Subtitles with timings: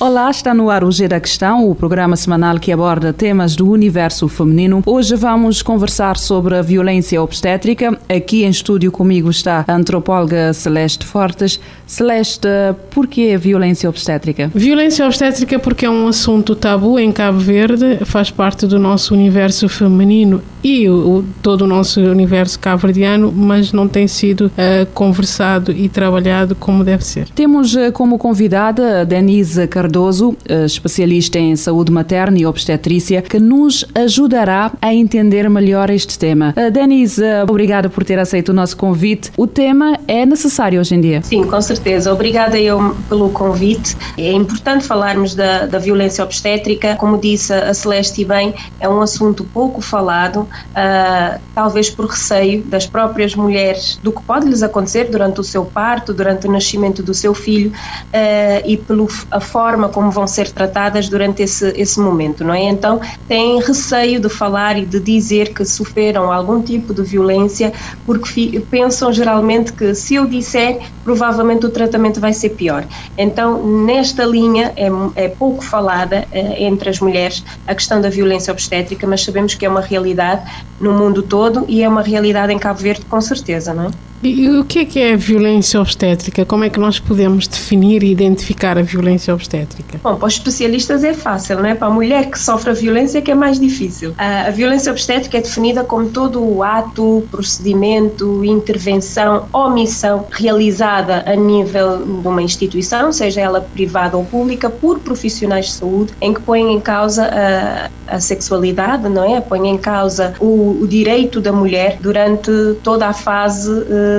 [0.00, 3.68] Olá, está no ar o G da Questão, o programa semanal que aborda temas do
[3.68, 4.82] universo feminino.
[4.86, 7.98] Hoje vamos conversar sobre a violência obstétrica.
[8.08, 11.60] Aqui em estúdio comigo está a antropóloga Celeste Fortes.
[11.86, 12.48] Celeste,
[12.90, 14.50] por que a violência obstétrica?
[14.54, 19.68] Violência obstétrica porque é um assunto tabu em Cabo Verde, faz parte do nosso universo
[19.68, 25.88] feminino e o, todo o nosso universo cabo-verdiano, mas não tem sido uh, conversado e
[25.88, 27.28] trabalhado como deve ser.
[27.30, 33.38] Temos uh, como convidada a Denise Cardoso, uh, especialista em saúde materna e obstetrícia, que
[33.38, 36.54] nos ajudará a entender melhor este tema.
[36.72, 39.32] Denise, obrigada por ter aceito o nosso convite.
[39.36, 41.22] O tema é necessário hoje em dia?
[41.22, 42.12] Sim, com certeza.
[42.12, 43.96] Obrigada eu pelo convite.
[44.18, 46.96] É importante falarmos da, da violência obstétrica.
[46.96, 52.86] Como disse a Celeste bem, é um assunto pouco falado uh, talvez por receio das
[52.86, 57.14] próprias mulheres do que pode lhes acontecer durante o seu parto, durante o nascimento do
[57.14, 62.54] seu filho uh, e pela forma como vão ser tratadas durante esse, esse momento, não
[62.54, 62.62] é?
[62.64, 67.72] Então têm receio de falar e de dizer que sofreram algum tipo de violência
[68.04, 72.84] porque pensam geralmente que se eu disser, provavelmente o tratamento vai ser pior.
[73.16, 74.88] Então, nesta linha é,
[75.24, 79.64] é pouco falada uh, entre as mulheres a questão da violência obstétrica, mas sabemos que
[79.64, 80.39] é uma realidade
[80.80, 83.90] no mundo todo e é uma realidade em Cabo Verde com certeza, não é?
[84.22, 86.44] E o que é que é a violência obstétrica?
[86.44, 89.98] Como é que nós podemos definir e identificar a violência obstétrica?
[90.02, 91.74] Bom, para os especialistas é fácil, não é?
[91.74, 94.14] Para a mulher que sofre a violência é que é mais difícil.
[94.18, 102.04] A violência obstétrica é definida como todo o ato, procedimento, intervenção, omissão realizada a nível
[102.04, 106.74] de uma instituição, seja ela privada ou pública, por profissionais de saúde, em que põem
[106.74, 109.40] em causa a, a sexualidade, não é?
[109.40, 112.50] Põem em causa o, o direito da mulher durante
[112.82, 113.70] toda a fase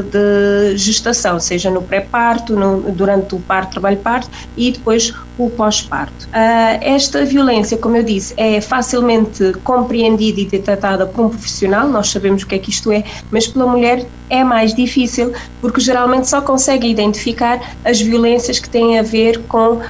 [0.01, 2.55] de gestação, seja no pré-parto,
[2.91, 6.25] durante o parto, trabalho-parto e depois o pós-parto.
[6.27, 12.09] Uh, esta violência, como eu disse, é facilmente compreendida e detectada por um profissional, nós
[12.09, 16.27] sabemos o que é que isto é, mas pela mulher é mais difícil porque geralmente
[16.27, 19.81] só consegue identificar as violências que têm a ver com uh,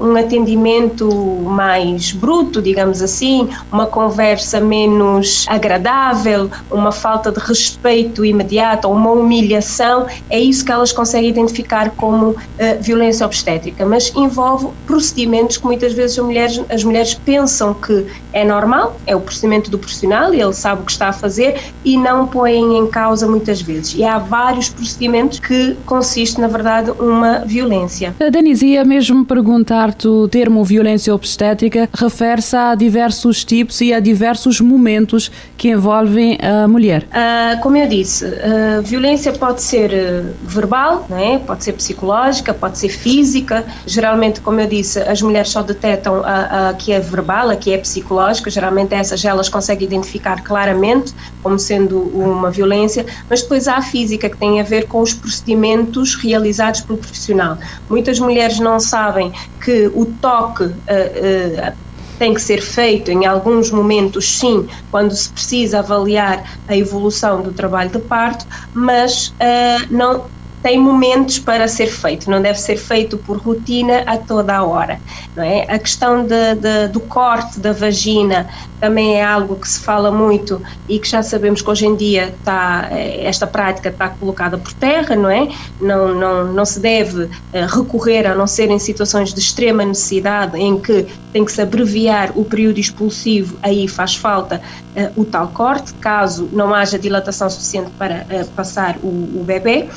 [0.00, 1.10] um atendimento
[1.44, 9.22] mais bruto, digamos assim, uma conversa menos agradável, uma falta de respeito imediato ou uma
[9.22, 12.36] humilhação, é isso que elas conseguem identificar como uh,
[12.80, 18.44] violência obstétrica, mas envolve procedimentos que muitas vezes as mulheres, as mulheres pensam que é
[18.44, 21.96] normal, é o procedimento do profissional e ele sabe o que está a fazer e
[21.96, 23.94] não põem em causa muitas vezes.
[23.94, 28.14] E há vários procedimentos que consiste, na verdade, uma violência.
[28.30, 34.60] Denise, ia mesmo perguntar-te o termo violência obstétrica refere-se a diversos tipos e a diversos
[34.60, 37.04] momentos que envolvem a mulher.
[37.04, 41.38] Uh, como eu disse, uh, violência pode ser uh, verbal, é?
[41.38, 43.64] pode ser psicológica, pode ser física.
[43.86, 47.72] Geralmente, como eu disse, as mulheres só detectam a, a que é verbal, a que
[47.72, 48.50] é psicológica.
[48.50, 54.28] Geralmente essas elas conseguem identificar claramente como sendo uma violência, mas depois há a física
[54.28, 57.56] que tem a ver com os procedimentos realizados pelo profissional.
[57.88, 59.32] Muitas mulheres não sabem
[59.64, 61.87] que o toque uh, uh,
[62.18, 67.52] tem que ser feito em alguns momentos, sim, quando se precisa avaliar a evolução do
[67.52, 70.26] trabalho de parto, mas uh, não
[70.62, 75.00] tem momentos para ser feito, não deve ser feito por rotina a toda a hora,
[75.36, 75.62] não é?
[75.68, 78.48] A questão de, de, do corte da vagina
[78.80, 82.34] também é algo que se fala muito e que já sabemos que hoje em dia
[82.38, 85.48] está, eh, esta prática está colocada por terra, não é?
[85.80, 90.58] Não, não, não se deve eh, recorrer, a não ser em situações de extrema necessidade,
[90.58, 94.60] em que tem que se abreviar o período expulsivo, aí faz falta
[94.96, 99.88] uh, o tal corte, caso não haja dilatação suficiente para uh, passar o, o bebê.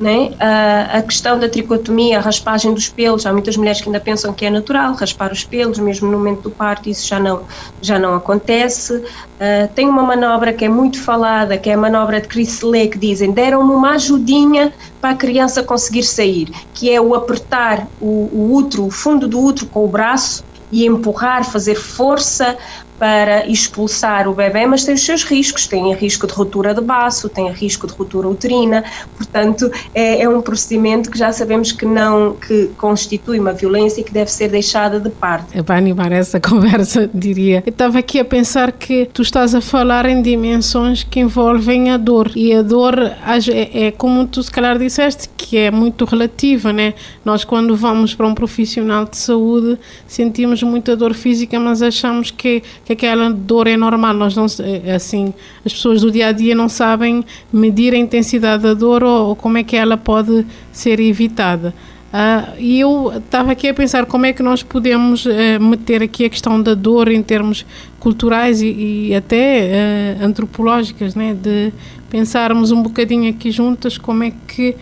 [0.00, 0.30] Né?
[0.38, 4.32] A, a questão da tricotomia, a raspagem dos pelos, há muitas mulheres que ainda pensam
[4.32, 7.42] que é natural raspar os pelos, mesmo no momento do parto, isso já não,
[7.82, 8.94] já não acontece.
[8.94, 12.98] Uh, tem uma manobra que é muito falada, que é a manobra de Crisley, que
[12.98, 18.54] dizem deram-me uma ajudinha para a criança conseguir sair, que é o apertar o, o
[18.54, 22.56] útero, o fundo do útero com o braço e empurrar, fazer força
[22.98, 27.28] para expulsar o bebê, mas tem os seus riscos, tem risco de ruptura de baço,
[27.28, 28.84] tem risco de ruptura uterina,
[29.16, 34.04] portanto é, é, um procedimento que já sabemos que não que constitui uma violência e
[34.04, 35.56] que deve ser deixada de parte.
[35.56, 37.62] É para animar essa conversa, diria.
[37.64, 41.96] Eu estava aqui a pensar que tu estás a falar em dimensões que envolvem a
[41.96, 46.72] dor e a dor é, é como tu se calhar disseste que é muito relativa,
[46.72, 46.94] né?
[47.24, 52.62] Nós quando vamos para um profissional de saúde sentimos muita dor física, mas achamos que
[52.88, 54.14] que aquela dor é normal.
[54.14, 58.62] Nós não, é, assim, as pessoas do dia a dia não sabem medir a intensidade
[58.62, 61.74] da dor ou, ou como é que ela pode ser evitada.
[62.08, 65.30] Uh, e eu estava aqui a pensar como é que nós podemos uh,
[65.60, 67.66] meter aqui a questão da dor em termos
[68.00, 71.34] culturais e, e até uh, antropológicas, né?
[71.34, 71.70] de
[72.08, 74.74] pensarmos um bocadinho aqui juntas como é que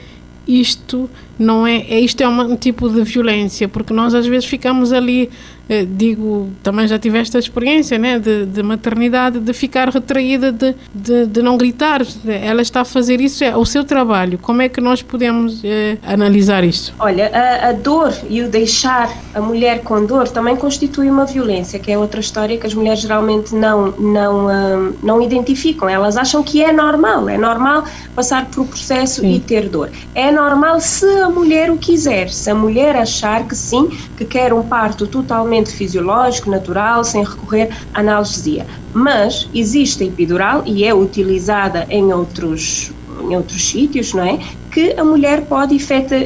[0.46, 4.92] isto não é, é isto é um tipo de violência porque nós às vezes ficamos
[4.92, 5.30] ali
[5.68, 10.76] eh, digo, também já tive esta experiência né, de, de maternidade, de ficar retraída, de,
[10.94, 12.02] de, de, não gritar.
[12.24, 14.38] Ela está a fazer isso, é o seu trabalho.
[14.38, 16.94] Como é que nós podemos eh, analisar isso?
[17.00, 21.80] Olha, a, a, dor e o deixar a mulher com dor também constitui uma violência,
[21.80, 25.88] que é outra história que as mulheres geralmente não, não, uh, não identificam.
[25.88, 27.84] Elas acham que é normal, é normal
[28.14, 29.34] passar por um processo sim.
[29.34, 29.90] e ter dor.
[30.14, 34.52] É normal se a mulher o quiser, se a mulher achar que sim, que quer
[34.52, 38.64] um parto totalmente fisiológico, natural, sem recorrer à analgesia.
[38.94, 42.93] Mas existe a epidural e é utilizada em outros
[43.28, 44.38] em outros sítios, não é?
[44.70, 45.75] Que a mulher pode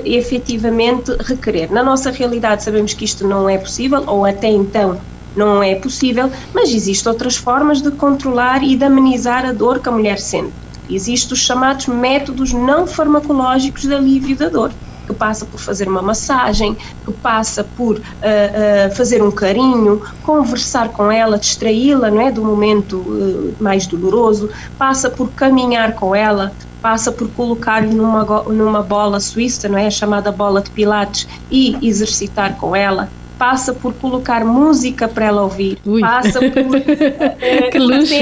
[0.05, 1.73] efetivamente requerer.
[1.73, 5.01] Na nossa realidade sabemos que isto não é possível, ou até então
[5.35, 9.89] não é possível, mas existem outras formas de controlar e de amenizar a dor que
[9.89, 10.53] a mulher sente.
[10.91, 14.73] Existem os chamados métodos não farmacológicos de alívio da dor
[15.11, 20.89] que passa por fazer uma massagem, que passa por uh, uh, fazer um carinho, conversar
[20.91, 24.49] com ela, distraí-la não é, do momento uh, mais doloroso,
[24.79, 30.31] passa por caminhar com ela, passa por colocar-lhe numa, numa bola suíça, não é, chamada
[30.31, 33.09] bola de pilates, e exercitar com ela,
[33.41, 36.03] passa por colocar música para ela ouvir, Ui.
[36.03, 36.51] passa por
[37.73, 38.15] que luxo.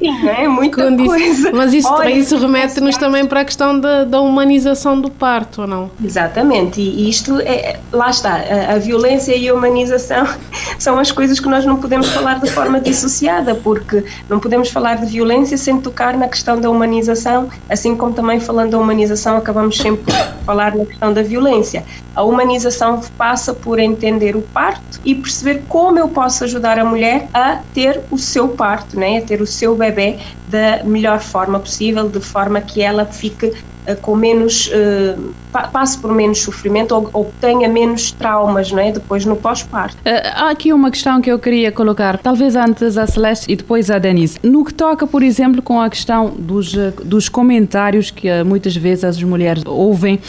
[0.00, 1.24] enfim, é muita Quando coisa.
[1.24, 5.62] Isso, mas isso, Olha, isso remete-nos também para a questão da, da, humanização do parto,
[5.62, 5.90] ou não?
[6.02, 10.28] Exatamente, e isto é, lá está, a, a, violência e a humanização
[10.78, 14.94] são as coisas que nós não podemos falar de forma dissociada, porque não podemos falar
[14.98, 19.76] de violência sem tocar na questão da humanização, assim como também falando da humanização acabamos
[19.76, 20.14] sempre por
[20.46, 21.84] falar na questão da violência.
[22.14, 26.84] A humanização passa passa por entender o parto e perceber como eu posso ajudar a
[26.84, 29.16] mulher a ter o seu parto, né?
[29.16, 33.50] a ter o seu bebê da melhor forma possível, de forma que ela fique
[33.96, 35.34] com menos uh,
[35.72, 38.92] passe por menos sofrimento ou, ou, tenha menos traumas não é?
[38.92, 39.96] depois no pós-parto.
[39.98, 43.90] Uh, há aqui uma questão que eu queria colocar, talvez antes a Celeste e depois
[43.90, 44.38] a Denise.
[44.42, 46.72] No que toca, por exemplo, com a questão dos,
[47.04, 50.20] dos comentários que muitas vezes as mulheres ouvem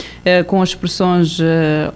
[0.47, 1.39] com expressões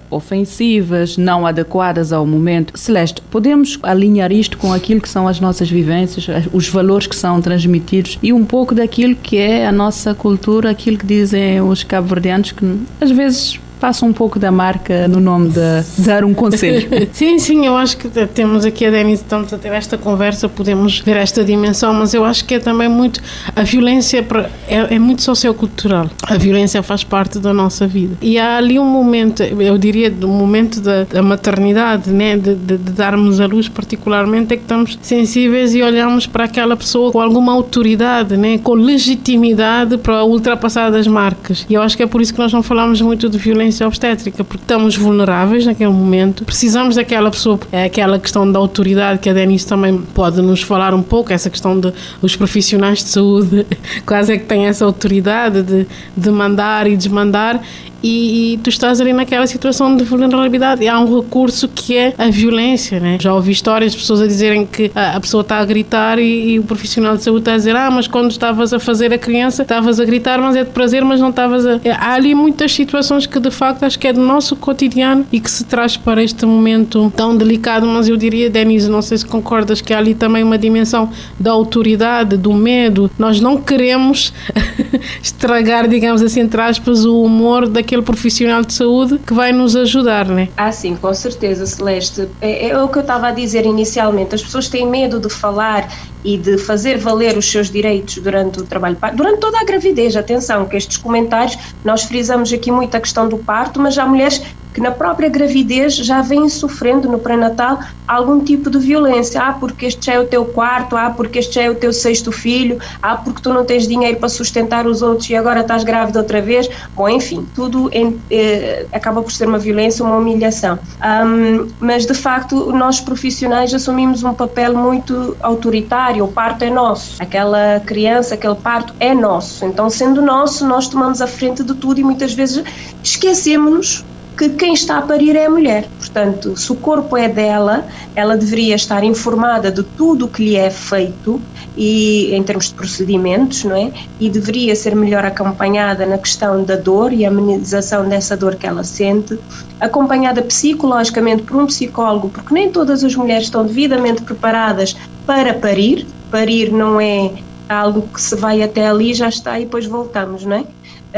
[0.09, 2.77] ofensivas, não adequadas ao momento.
[2.77, 7.41] Celeste, podemos alinhar isto com aquilo que são as nossas vivências, os valores que são
[7.41, 12.51] transmitidos e um pouco daquilo que é a nossa cultura, aquilo que dizem os cabo-verdianos
[12.51, 16.89] que às vezes passa um pouco da marca no nome de dar um conselho.
[17.13, 21.01] sim, sim, eu acho que temos aqui a Denise, estamos a ter esta conversa, podemos
[21.01, 23.21] ver esta dimensão, mas eu acho que é também muito.
[23.55, 24.25] A violência
[24.67, 26.09] é, é muito sociocultural.
[26.23, 28.17] A violência faz parte da nossa vida.
[28.23, 32.77] E há ali um momento, eu diria, do momento da, da maternidade, né, de, de,
[32.77, 37.21] de, darmos a luz, particularmente, é que estamos sensíveis e olhamos para aquela pessoa com
[37.21, 41.67] alguma autoridade, né, com legitimidade para ultrapassar as marcas.
[41.69, 43.87] E eu acho que é por isso que nós não falamos muito de violência violência
[43.87, 49.29] obstétrica, porque estamos vulneráveis naquele momento, precisamos daquela pessoa, é aquela questão da autoridade que
[49.29, 51.91] a Denise também pode nos falar um pouco, essa questão de
[52.21, 53.65] os profissionais de saúde
[54.05, 57.61] quase é que têm essa autoridade de, de mandar e desmandar
[58.01, 62.13] e, e, tu estás ali naquela situação de vulnerabilidade e há um recurso que é
[62.17, 63.17] a violência, né?
[63.19, 66.51] Já ouvi histórias de pessoas a dizerem que a, a pessoa está a gritar e,
[66.51, 69.17] e, o profissional de saúde está a dizer ah, mas quando estavas a fazer a
[69.17, 71.79] criança estavas a gritar, mas é de prazer, mas não estavas a...
[71.83, 75.39] É, há ali muitas situações que de facto acho que é do nosso cotidiano e
[75.39, 79.25] que se traz para este momento tão delicado, mas eu diria, Denise, não sei se
[79.25, 81.09] concordas que há ali também uma dimensão
[81.39, 83.09] da autoridade, do medo.
[83.17, 84.33] Nós não queremos
[85.21, 89.75] estragar, digamos assim, entre aspas, o humor daquele aquele profissional de saúde que vai nos
[89.75, 90.49] ajudar, né?
[90.57, 92.27] Ah, sim, com certeza, Celeste.
[92.41, 94.35] É, é o que eu estava a dizer inicialmente.
[94.35, 95.89] As pessoas têm medo de falar
[96.23, 100.15] e de fazer valer os seus direitos durante o trabalho, durante toda a gravidez.
[100.15, 104.41] Atenção, que estes comentários, nós frisamos aqui muito a questão do parto, mas há mulheres
[104.75, 109.41] que na própria gravidez já vêm sofrendo no pré-natal algum tipo de violência.
[109.41, 111.93] Ah, porque este já é o teu quarto, ah, porque este já é o teu
[111.93, 115.85] sexto filho, ah, porque tu não tens dinheiro para sustentar os outros e agora estás
[115.85, 116.69] grávida outra vez.
[116.93, 120.77] Bom, enfim, tudo em, eh, acaba por ser uma violência, uma humilhação.
[121.01, 126.25] Um, mas de facto, nós profissionais assumimos um papel muito autoritário.
[126.25, 129.63] O parto é nosso, aquela criança, aquele parto é nosso.
[129.63, 132.61] Então, sendo nosso, nós tomamos a frente de tudo e muitas vezes
[133.01, 134.03] esquecemos-nos
[134.37, 135.87] que quem está a parir é a mulher.
[135.97, 140.55] Portanto, se o corpo é dela, ela deveria estar informada de tudo o que lhe
[140.55, 141.41] é feito
[141.77, 143.91] e em termos de procedimentos, não é?
[144.19, 148.83] E deveria ser melhor acompanhada na questão da dor e amenização dessa dor que ela
[148.83, 149.39] sente,
[149.79, 156.05] acompanhada psicologicamente por um psicólogo, porque nem todas as mulheres estão devidamente preparadas para parir.
[156.29, 157.31] Parir não é
[157.69, 160.63] algo que se vai até ali já está e depois voltamos, não é?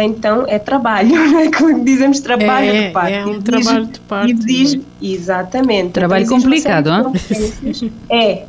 [0.04, 1.52] Então é trabalho, não é?
[1.52, 3.14] Como dizemos, trabalho é, de parte.
[3.14, 4.34] É um exige, trabalho de parte.
[4.34, 5.92] Exige, exatamente.
[5.92, 7.92] Trabalho então, complicado, hein?
[8.10, 8.44] É,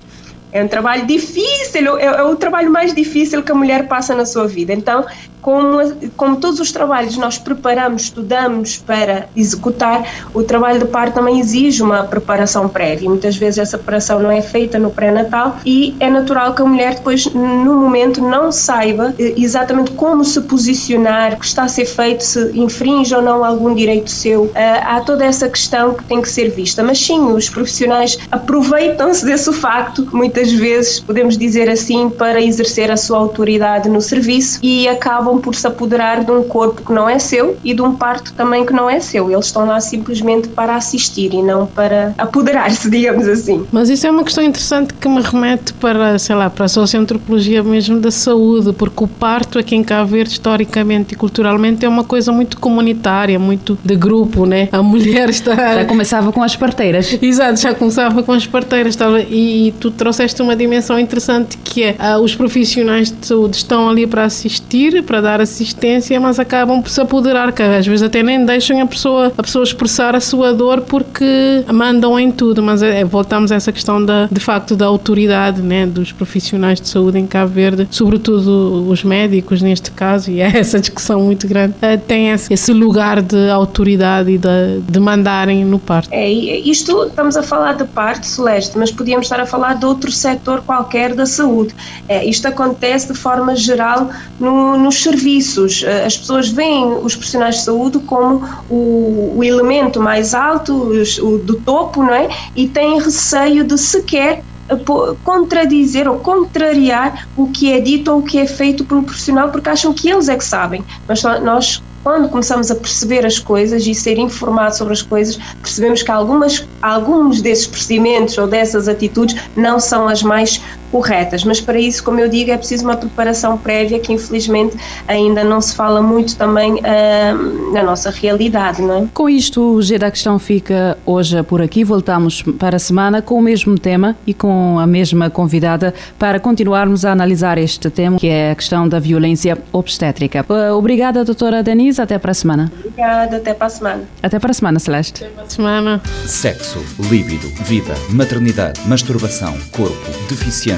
[0.53, 4.25] é um trabalho difícil, é, é, o trabalho mais difícil que a mulher passa na
[4.25, 4.73] sua vida.
[4.73, 5.05] Então,
[5.41, 5.79] como,
[6.17, 10.05] como todos os trabalhos nós preparamos, estudamos para executar,
[10.35, 13.09] o trabalho de parto também exige uma preparação prévia.
[13.09, 16.95] Muitas vezes essa preparação não é feita no pré-natal e é natural que a mulher
[16.95, 21.87] depois, no momento, não saiba eh, exatamente como se posicionar, o que está a ser
[21.87, 24.45] feito, se infringe ou não algum direito seu.
[24.45, 24.53] Uh,
[24.85, 26.83] há toda essa questão que tem que ser vista.
[26.83, 32.97] Mas sim, os profissionais aproveitam-se desse facto, muitas vezes, podemos dizer assim, para exercer a
[32.97, 37.19] sua autoridade no serviço e acabam por se apoderar de um corpo que não é
[37.19, 39.31] seu e de um parto também que não é seu.
[39.31, 43.67] Eles estão lá simplesmente para assistir e não para apoderar-se, digamos assim.
[43.71, 47.63] Mas isso é uma questão interessante que me remete para, sei lá, para a socioantropologia
[47.63, 52.05] mesmo da saúde, porque o parto aqui em Cabo Verde, historicamente e culturalmente, é uma
[52.05, 54.69] coisa muito comunitária, muito de grupo, né?
[54.73, 55.55] A mulher está...
[55.55, 57.19] Já começava com as parteiras.
[57.21, 58.95] Exato, já começava com as parteiras.
[58.95, 59.21] Estava...
[59.21, 63.89] E, e tu trouxeste uma dimensão interessante que é uh, os profissionais de saúde estão
[63.89, 68.03] ali para assistir, para dar dar assistência, mas acabam por se apoderar, que às vezes
[68.03, 72.63] até nem deixam a pessoa, a pessoa expressar a sua dor porque mandam em tudo,
[72.63, 76.89] mas é, voltamos a essa questão da, de facto da autoridade né, dos profissionais de
[76.89, 81.75] saúde em Cabo Verde, sobretudo os médicos neste caso, e é essa discussão muito grande,
[81.81, 86.09] eh, tem esse lugar de autoridade e de, de mandarem no parto.
[86.11, 90.11] É, isto estamos a falar de parte, Celeste, mas podíamos estar a falar de outro
[90.11, 91.75] setor qualquer da saúde.
[92.09, 94.11] É, isto acontece de forma geral
[94.41, 95.83] no, nos serviços.
[95.83, 101.39] Eh, as pessoas veem os profissionais de saúde como o, o elemento mais alto, o
[101.39, 102.29] do topo, não é?
[102.55, 104.77] E têm receio de sequer eh,
[105.25, 109.69] contradizer ou contrariar o que é dito ou o que é feito um profissional porque
[109.69, 110.85] acham que eles é que sabem.
[111.07, 116.03] Mas nós quando começamos a perceber as coisas e ser informados sobre as coisas, percebemos
[116.03, 120.59] que algumas, alguns desses procedimentos ou dessas atitudes não são as mais
[120.91, 121.45] corretas.
[121.45, 124.77] Mas para isso, como eu digo, é preciso uma preparação prévia que infelizmente
[125.07, 128.83] ainda não se fala muito também uh, na nossa realidade.
[128.83, 129.07] Não é?
[129.13, 131.85] Com isto, o G da Questão fica hoje por aqui.
[131.85, 137.05] Voltamos para a semana com o mesmo tema e com a mesma convidada para continuarmos
[137.05, 140.45] a analisar este tema, que é a questão da violência obstétrica.
[140.49, 142.73] Uh, obrigada, doutora Denise até para a semana.
[142.79, 144.03] Obrigada, até para a semana.
[144.23, 145.25] Até para a semana, Celeste.
[145.25, 146.03] Até para a semana.
[146.25, 146.79] Sexo,
[147.11, 150.78] líbido, vida, maternidade, masturbação, corpo, deficiência,